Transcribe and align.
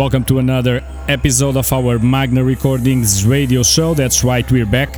Welcome 0.00 0.24
to 0.24 0.38
another 0.38 0.82
episode 1.08 1.58
of 1.58 1.70
our 1.74 1.98
Magna 1.98 2.42
Recordings 2.42 3.26
radio 3.26 3.62
show. 3.62 3.92
That's 3.92 4.24
right, 4.24 4.50
we're 4.50 4.64
back. 4.64 4.96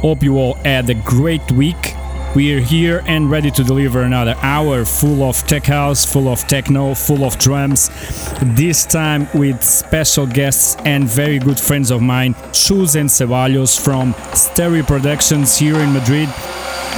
Hope 0.00 0.22
you 0.22 0.38
all 0.38 0.54
had 0.54 0.88
a 0.88 0.94
great 0.94 1.52
week. 1.52 1.97
We 2.34 2.54
are 2.54 2.60
here 2.60 3.02
and 3.06 3.30
ready 3.30 3.50
to 3.50 3.64
deliver 3.64 4.02
another 4.02 4.36
hour 4.42 4.84
full 4.84 5.22
of 5.22 5.36
tech 5.46 5.64
house, 5.64 6.04
full 6.04 6.28
of 6.28 6.46
techno, 6.46 6.94
full 6.94 7.24
of 7.24 7.38
drums. 7.38 7.90
This 8.42 8.84
time 8.84 9.26
with 9.34 9.62
special 9.62 10.26
guests 10.26 10.76
and 10.84 11.04
very 11.04 11.38
good 11.38 11.58
friends 11.58 11.90
of 11.90 12.02
mine, 12.02 12.34
Chus 12.52 12.96
and 12.96 13.08
Ceballos 13.08 13.82
from 13.82 14.14
Stereo 14.34 14.84
Productions 14.84 15.56
here 15.56 15.76
in 15.76 15.92
Madrid. 15.92 16.28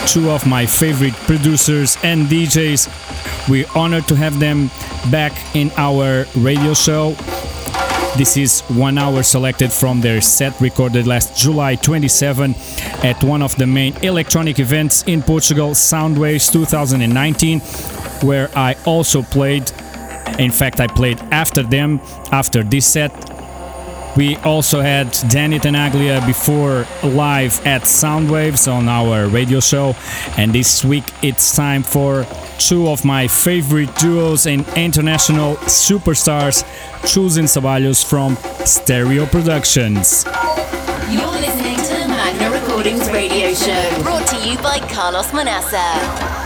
Two 0.06 0.30
of 0.30 0.46
my 0.46 0.66
favorite 0.66 1.14
producers 1.14 1.96
and 2.02 2.26
DJs. 2.26 3.48
We're 3.48 3.66
honored 3.74 4.08
to 4.08 4.16
have 4.16 4.38
them 4.40 4.70
back 5.10 5.32
in 5.54 5.70
our 5.76 6.26
radio 6.36 6.74
show. 6.74 7.14
This 8.20 8.36
is 8.36 8.60
one 8.68 8.98
hour 8.98 9.22
selected 9.22 9.72
from 9.72 10.02
their 10.02 10.20
set 10.20 10.60
recorded 10.60 11.06
last 11.06 11.38
July 11.38 11.76
27 11.76 12.54
at 13.02 13.24
one 13.24 13.40
of 13.40 13.56
the 13.56 13.66
main 13.66 13.96
electronic 14.02 14.58
events 14.58 15.04
in 15.04 15.22
Portugal, 15.22 15.70
Soundwaves 15.70 16.52
2019, 16.52 17.60
where 18.20 18.50
I 18.54 18.76
also 18.84 19.22
played. 19.22 19.72
In 20.38 20.50
fact, 20.50 20.80
I 20.80 20.86
played 20.86 21.18
after 21.32 21.62
them, 21.62 21.98
after 22.30 22.62
this 22.62 22.84
set. 22.84 23.39
We 24.20 24.36
also 24.44 24.82
had 24.82 25.16
Danny 25.30 25.58
Tenaglia 25.58 26.20
before 26.26 26.84
live 27.02 27.66
at 27.66 27.84
Soundwaves 27.84 28.70
on 28.70 28.86
our 28.86 29.26
radio 29.28 29.60
show, 29.60 29.96
and 30.36 30.52
this 30.52 30.84
week 30.84 31.04
it's 31.22 31.56
time 31.56 31.82
for 31.82 32.26
two 32.58 32.88
of 32.88 33.02
my 33.02 33.28
favorite 33.28 33.96
duos 33.96 34.46
and 34.46 34.68
international 34.76 35.56
superstars, 35.64 36.64
Chus 37.10 37.38
and 37.38 37.48
Ceballos 37.48 38.04
from 38.04 38.36
Stereo 38.66 39.24
Productions. 39.24 40.26
You're 41.08 41.24
listening 41.40 41.76
to 41.76 42.02
the 42.02 42.08
Magna 42.08 42.50
Recordings 42.50 43.10
Radio 43.10 43.54
Show, 43.54 44.02
brought 44.02 44.26
to 44.28 44.36
you 44.46 44.58
by 44.58 44.80
Carlos 44.92 45.28
Manaça. 45.28 46.39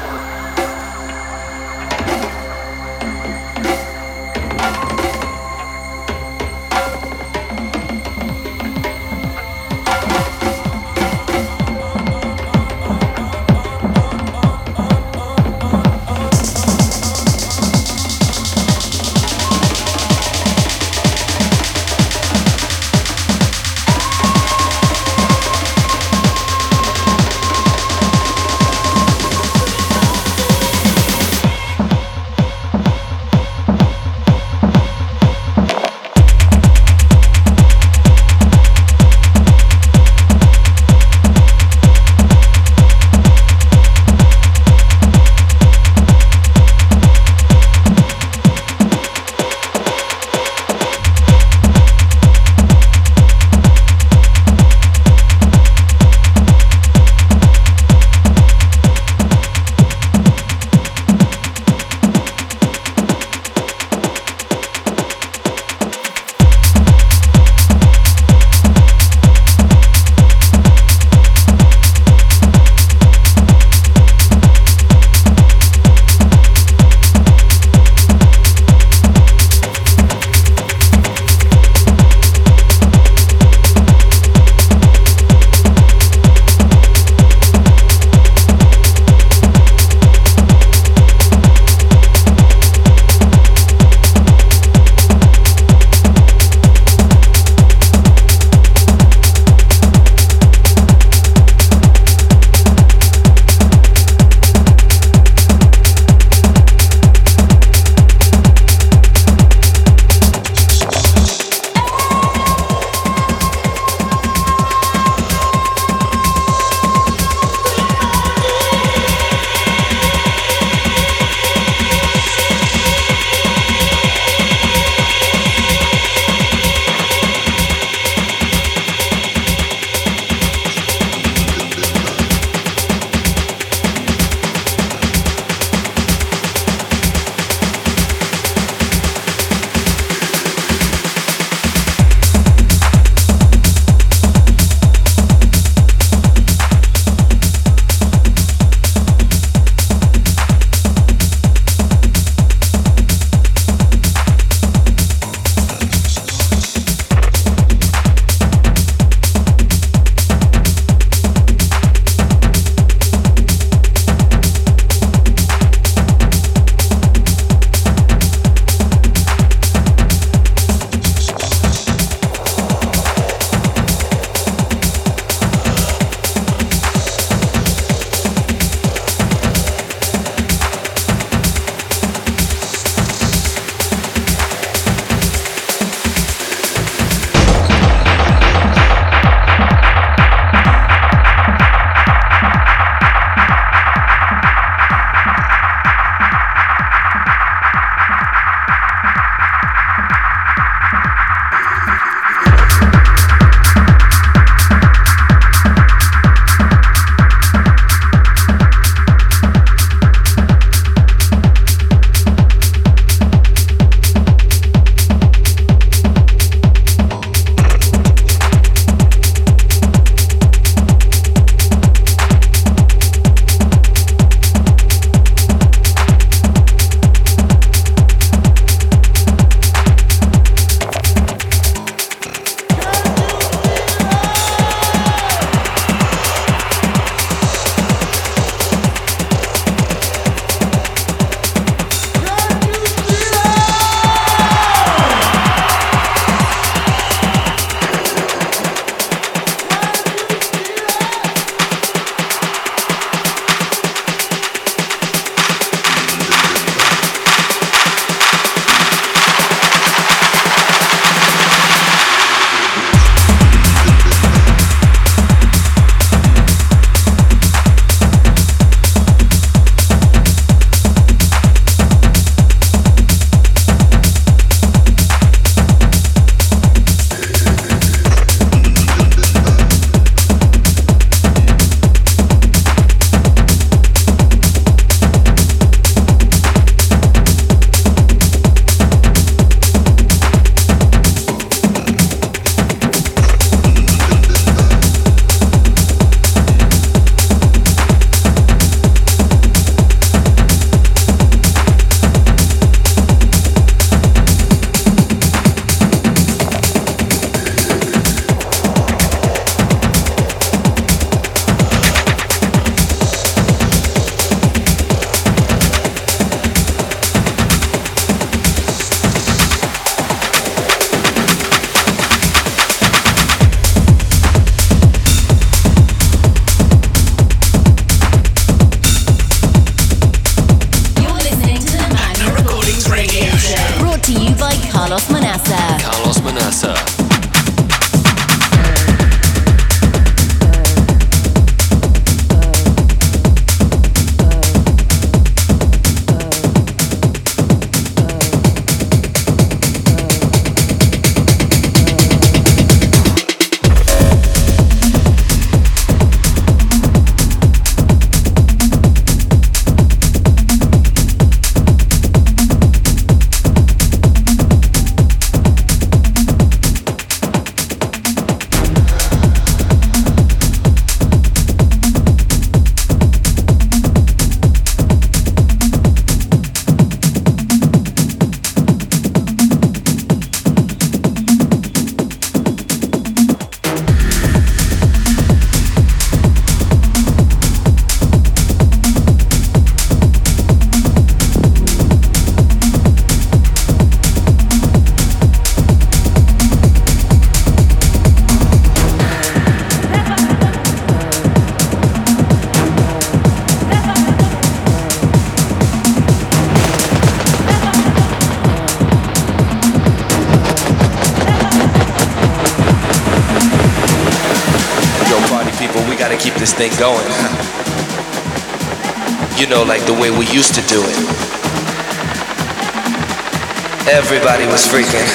Was 424.55 424.69
freaking. 424.69 425.11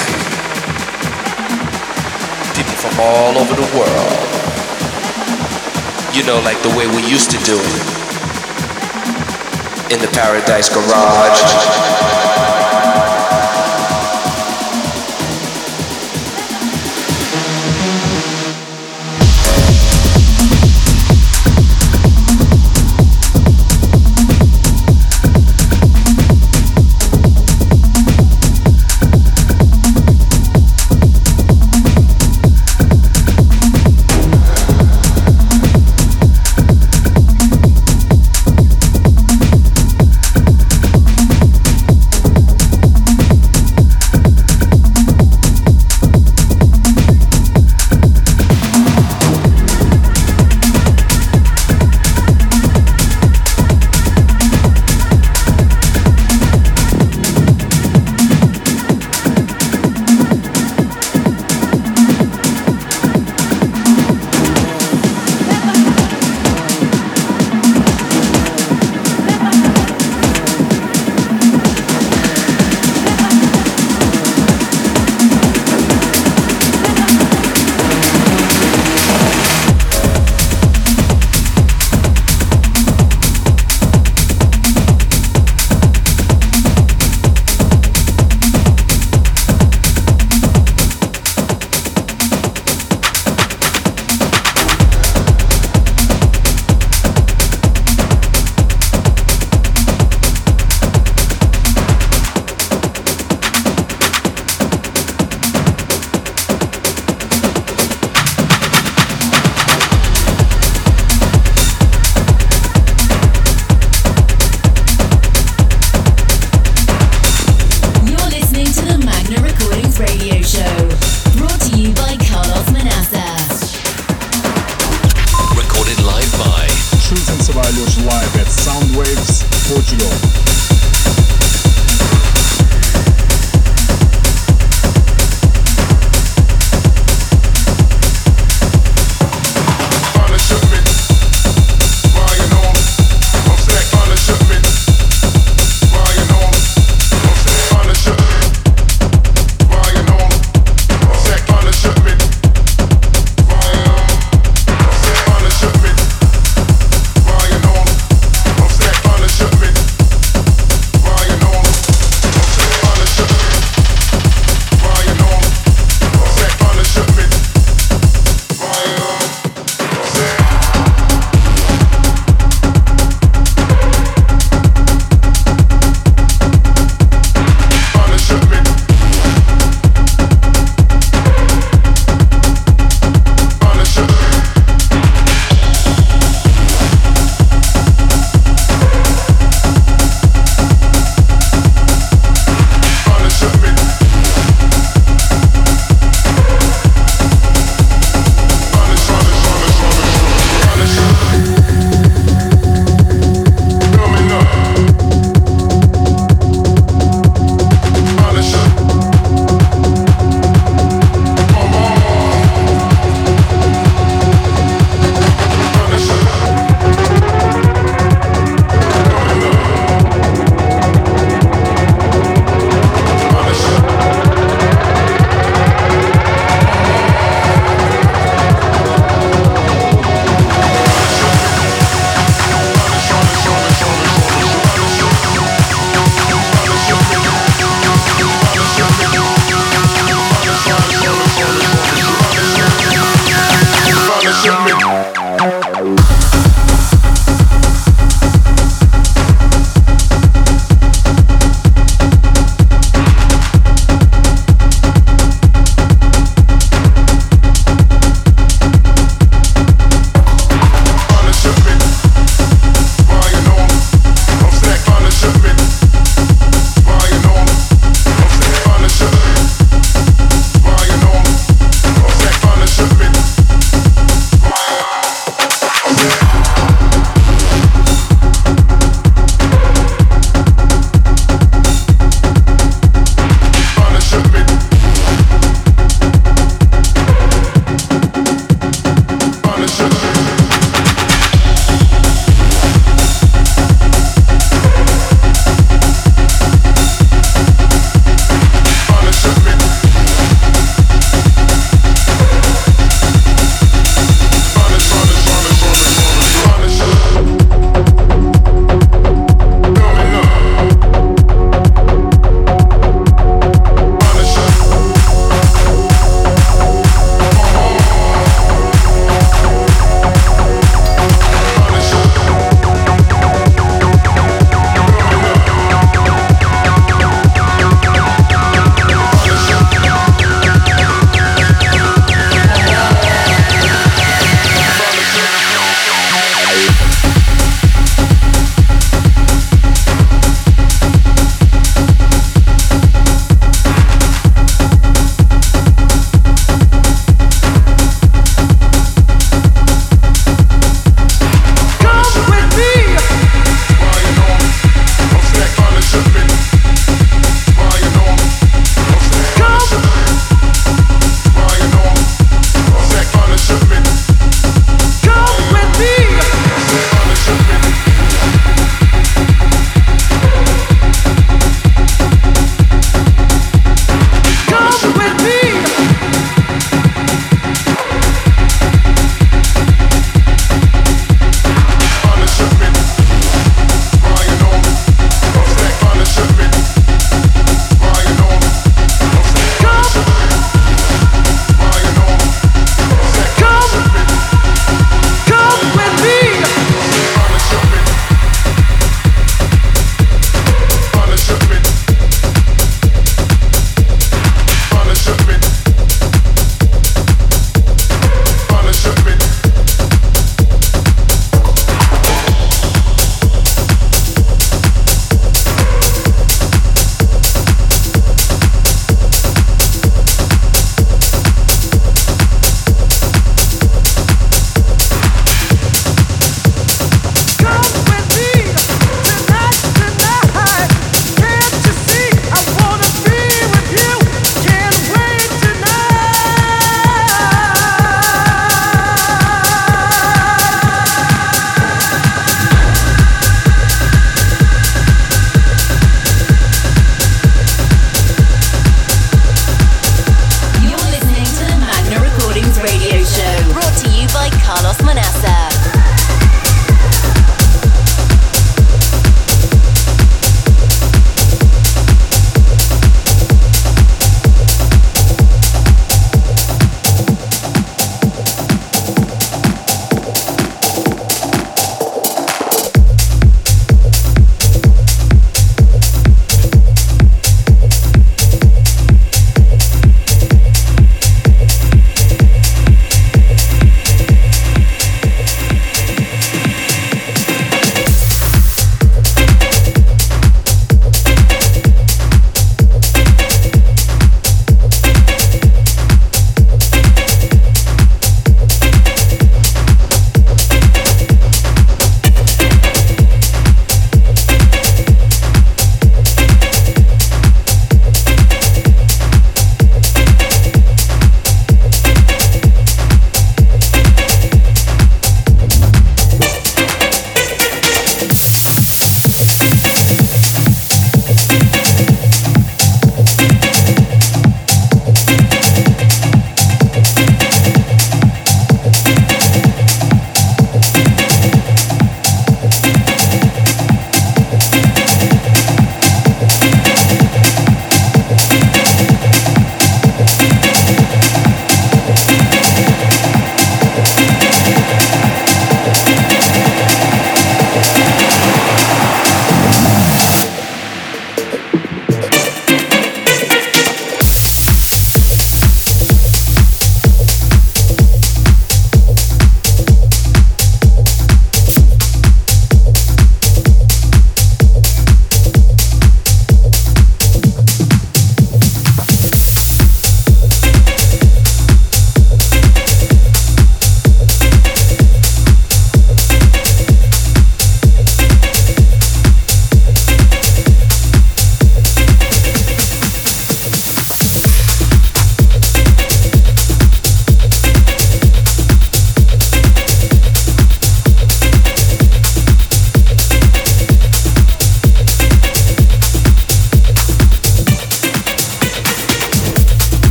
People 2.54 2.76
from 2.76 3.00
all 3.00 3.38
over 3.38 3.54
the 3.54 3.68
world. 3.74 4.28
You 6.14 6.26
know, 6.26 6.42
like 6.44 6.60
the 6.62 6.68
way 6.76 6.86
we 6.86 7.08
used 7.08 7.30
to 7.30 7.38
do 7.38 7.56
it. 7.56 7.84
In 9.94 9.98
the 9.98 10.10
Paradise 10.12 10.68
Garage. 10.68 12.59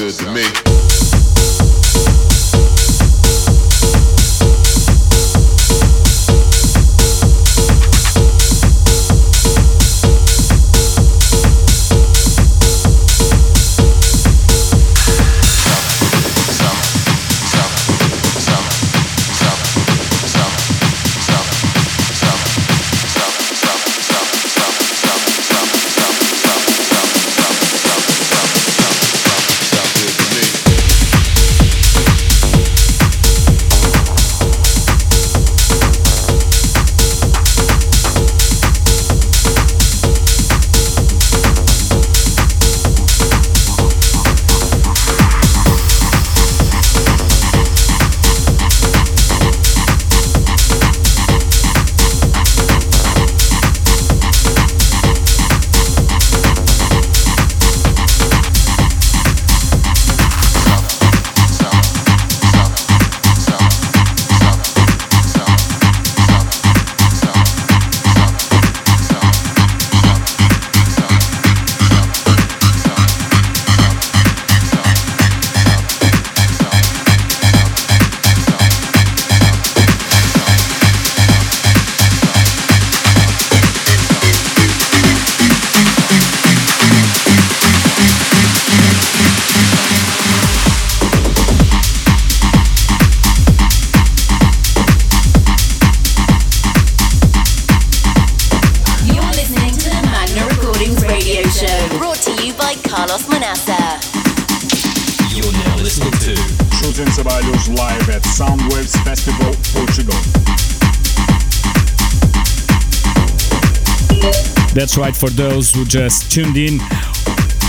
good 0.00 0.14
to 0.14 0.32
me. 0.32 0.79
That's 114.74 114.96
right, 114.96 115.16
for 115.16 115.30
those 115.30 115.72
who 115.72 115.84
just 115.84 116.30
tuned 116.30 116.56
in, 116.56 116.78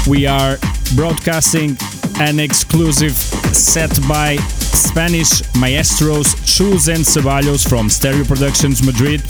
we 0.08 0.28
are 0.28 0.58
broadcasting 0.96 1.78
an 2.20 2.40
exclusive 2.40 3.14
set 3.56 3.90
by 4.08 4.36
Spanish 4.36 5.42
maestros 5.56 6.34
Chus 6.46 6.88
and 6.88 7.04
Ceballos 7.06 7.68
from 7.68 7.90
Stereo 7.90 8.24
Productions 8.24 8.86
Madrid, 8.86 9.22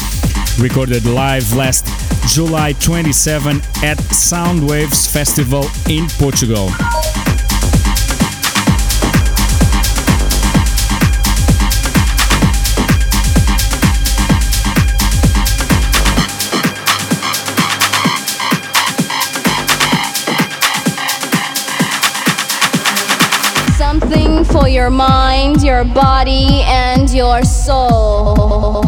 recorded 0.60 1.06
live 1.06 1.54
last 1.54 1.86
July 2.28 2.74
27 2.74 3.58
at 3.84 3.98
Soundwaves 4.10 5.12
Festival 5.12 5.66
in 5.88 6.08
Portugal. 6.18 6.70
Your 24.82 24.90
mind, 24.90 25.62
your 25.62 25.84
body, 25.84 26.64
and 26.66 27.08
your 27.14 27.44
soul. 27.44 28.82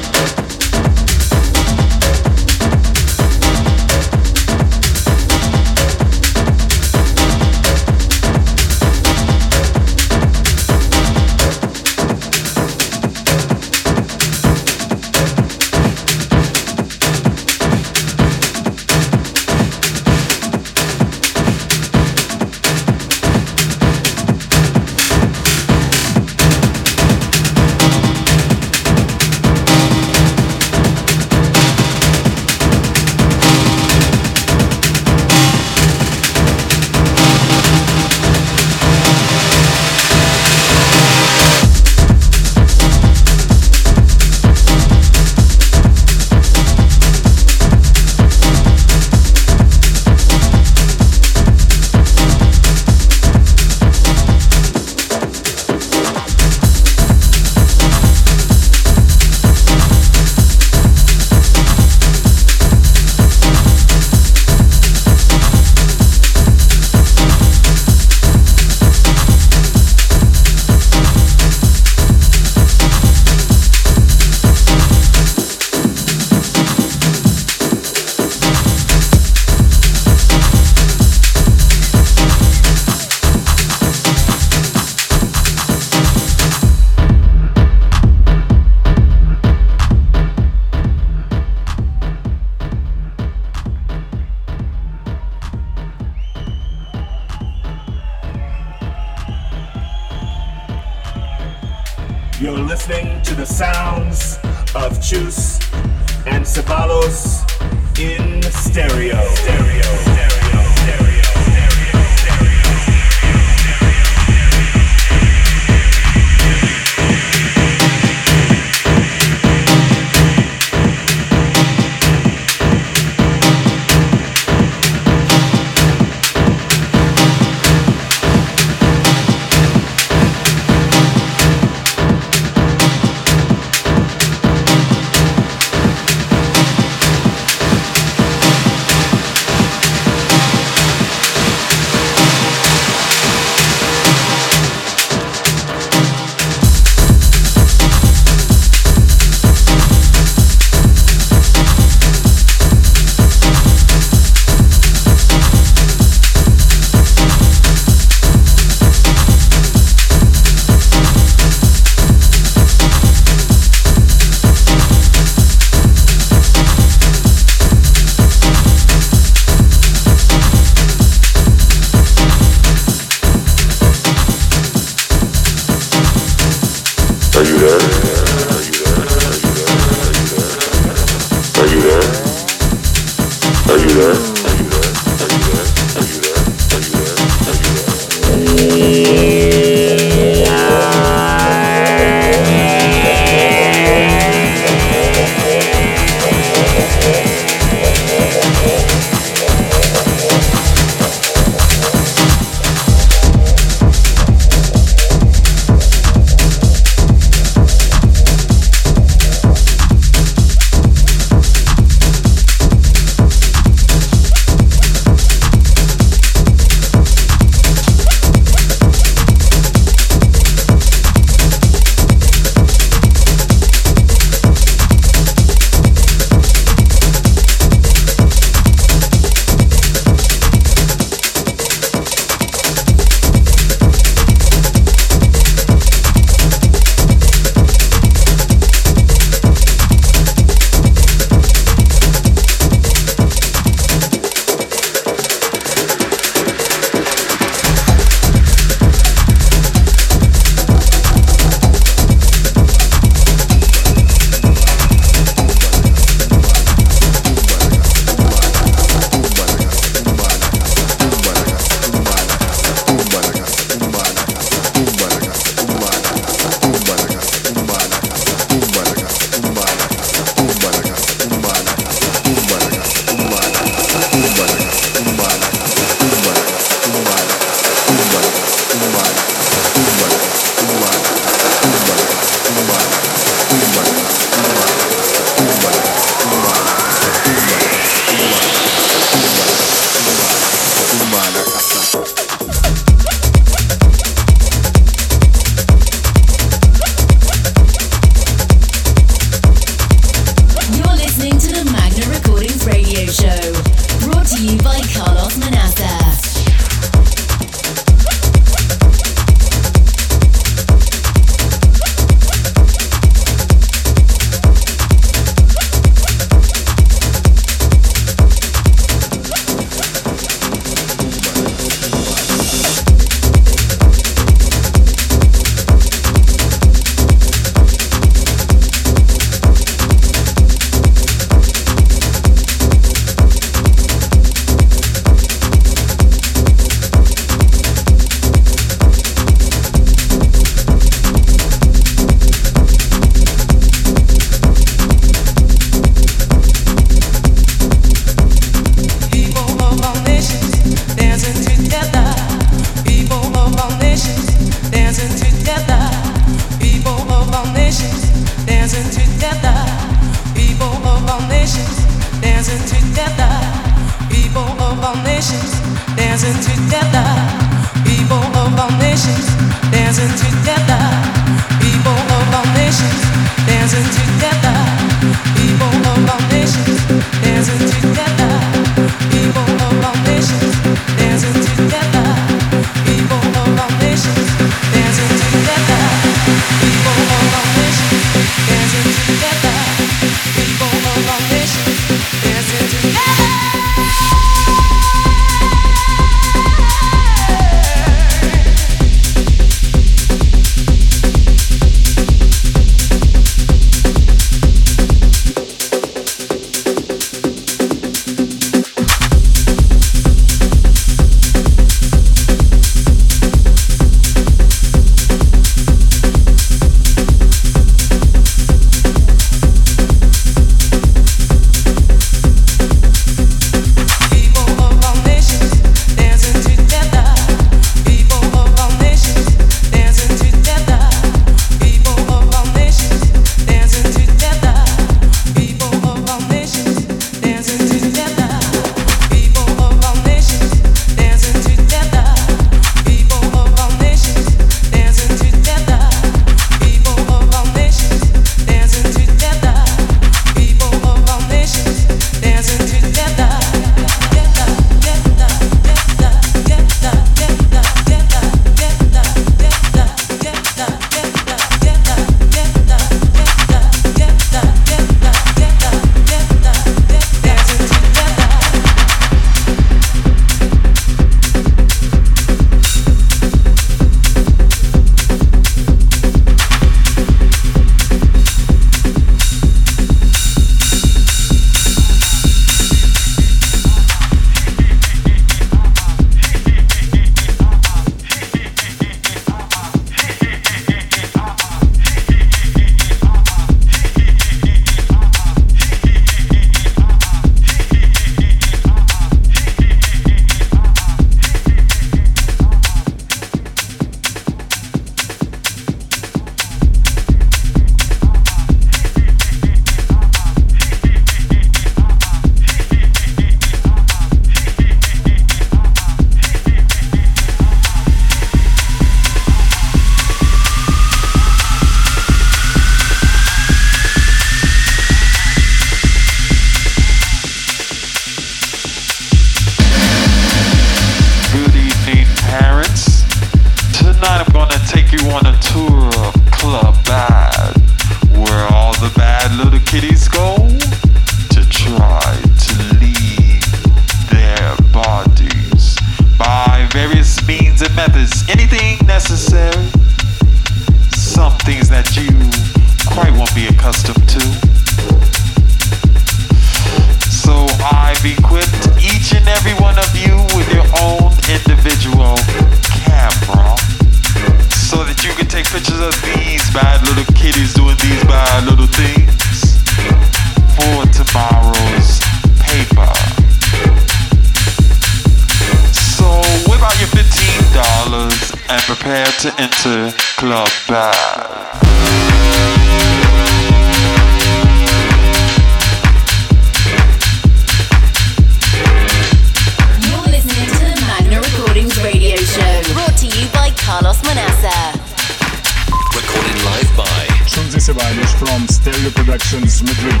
Stereo 598.60 598.90
Productions 598.90 599.62
Madrid. 599.62 600.00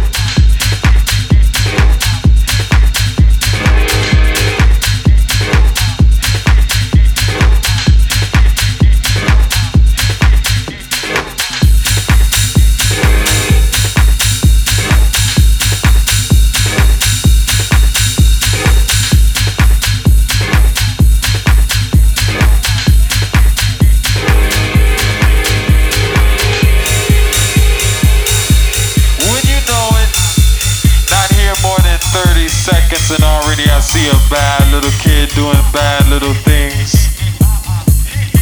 see 34.00 34.08
a 34.08 34.16
bad 34.30 34.62
little 34.72 34.96
kid 35.04 35.28
doing 35.34 35.60
bad 35.72 36.08
little 36.08 36.32
things. 36.48 36.92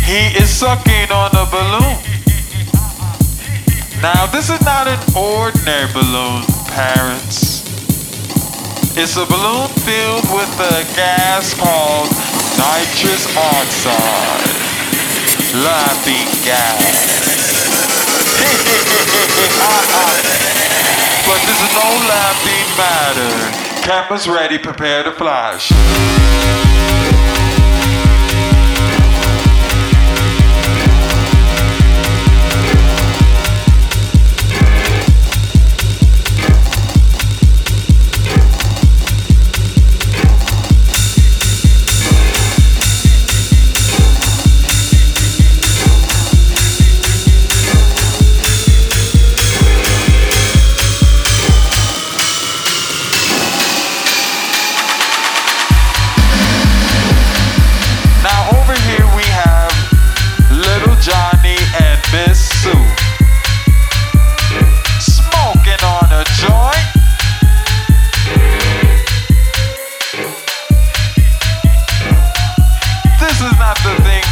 He 0.06 0.30
is 0.38 0.50
sucking 0.50 1.10
on 1.10 1.34
a 1.34 1.46
balloon. 1.50 1.98
Now, 4.00 4.26
this 4.26 4.50
is 4.50 4.60
not 4.62 4.86
an 4.86 5.00
ordinary 5.16 5.92
balloon, 5.92 6.44
parents. 6.70 7.64
It's 8.94 9.16
a 9.16 9.26
balloon 9.26 9.66
filled 9.82 10.30
with 10.30 10.60
a 10.74 10.86
gas 10.94 11.54
called 11.58 12.08
nitrous 12.54 13.26
oxide. 13.34 14.54
Laughing 15.58 16.28
gas. 16.46 17.18
but 21.26 21.42
this 21.48 21.58
is 21.66 21.72
no 21.74 21.88
laughing 22.06 22.66
matter. 22.78 23.57
Campus 23.88 24.28
ready, 24.28 24.58
prepare 24.58 25.02
to 25.02 25.12
flash. 25.12 25.72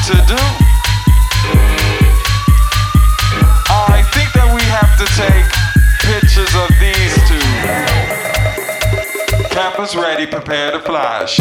to 0.06 0.12
do. 0.12 0.36
I 3.68 4.06
think 4.14 4.32
that 4.34 4.46
we 4.54 4.62
have 4.70 4.94
to 5.02 5.06
take 5.18 5.46
pictures 5.98 6.54
of 6.54 6.70
these 6.78 7.14
two. 7.26 7.42
Ready, 10.00 10.26
prepare 10.26 10.70
to 10.70 10.78
flash. 10.78 11.40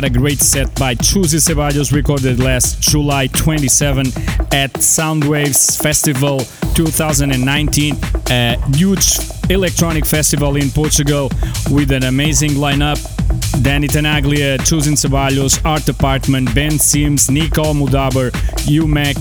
What 0.00 0.16
a 0.16 0.18
great 0.18 0.40
set 0.40 0.74
by 0.76 0.94
Chus 0.94 1.34
y 1.34 1.40
Ceballos 1.40 1.92
recorded 1.92 2.40
last 2.40 2.80
July 2.80 3.26
27 3.26 4.06
at 4.50 4.72
Soundwaves 4.80 5.78
Festival 5.82 6.38
2019. 6.74 7.98
A 8.30 8.56
huge 8.74 9.18
electronic 9.50 10.06
festival 10.06 10.56
in 10.56 10.70
Portugal 10.70 11.28
with 11.70 11.90
an 11.90 12.04
amazing 12.04 12.52
lineup. 12.52 12.98
Danny 13.62 13.88
Tenaglia, 13.88 14.56
Chus 14.64 14.88
y 14.88 14.94
Ceballos, 14.94 15.62
Art 15.66 15.84
Department, 15.84 16.54
Ben 16.54 16.78
Sims, 16.78 17.30
Nicole 17.30 17.74
Moudaber, 17.74 18.30
Umek, 18.70 19.18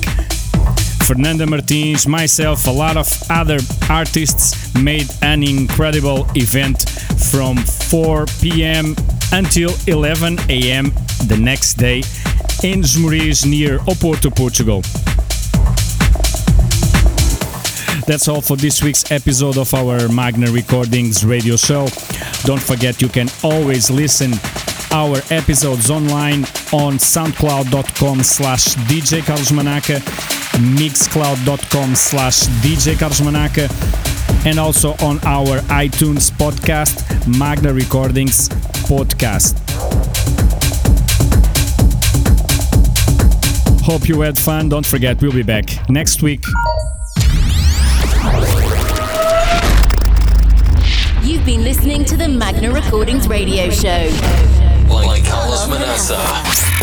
Fernanda 1.06 1.46
Martins, 1.46 2.08
myself, 2.08 2.66
a 2.68 2.72
lot 2.72 2.96
of 2.96 3.06
other 3.30 3.58
artists 3.90 4.74
made 4.76 5.10
an 5.24 5.44
incredible 5.44 6.26
event 6.36 6.88
from 7.30 7.58
4 7.58 8.26
p.m. 8.40 8.96
until 9.32 9.72
11 9.88 10.40
a.m. 10.50 10.92
the 11.28 11.38
next 11.40 11.76
day 11.76 11.98
in 12.64 12.82
Esmoriz 12.82 13.46
near 13.46 13.80
Oporto, 13.80 14.36
Portugal. 14.36 14.82
That's 18.08 18.28
all 18.28 18.42
for 18.42 18.58
this 18.58 18.82
week's 18.82 19.12
episode 19.12 19.58
of 19.58 19.74
our 19.74 20.08
Magna 20.10 20.52
Recordings 20.52 21.26
radio 21.26 21.56
show. 21.56 21.88
Don't 22.44 22.62
forget 22.62 23.02
you 23.02 23.08
can 23.10 23.30
always 23.44 23.92
listen 23.92 24.34
our 24.92 25.18
episodes 25.30 25.90
online 25.92 26.44
on 26.74 26.98
soundcloud.com 26.98 28.24
slash 28.24 28.76
DJ 28.90 29.22
mixcloud.com 30.76 31.96
slash 31.96 32.48
DJ 32.64 34.19
and 34.46 34.60
also 34.60 34.92
on 35.02 35.20
our 35.26 35.60
iTunes 35.70 36.32
podcast, 36.32 37.04
Magna 37.38 37.74
Recordings 37.74 38.50
Podcast. 38.88 39.58
Hope 43.82 44.08
you 44.08 44.22
had 44.22 44.38
fun. 44.38 44.70
Don't 44.70 44.86
forget, 44.86 45.22
we'll 45.22 45.32
be 45.32 45.44
back 45.44 45.90
next 45.90 46.22
week. 46.22 46.44
You've 51.24 51.46
been 51.46 51.64
listening 51.64 52.06
to 52.06 52.18
the 52.18 52.28
Magna 52.28 52.72
Recordings 52.72 53.28
radio 53.28 53.70
show. 53.70 54.10
Like 54.90 55.26
Carlos 55.26 55.68
Manaça. 55.68 56.69